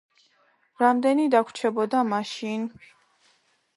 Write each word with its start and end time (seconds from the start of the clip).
რამდენი 0.83 1.27
დაგვრჩებოდა 1.37 2.03
მაშინ? 2.15 2.65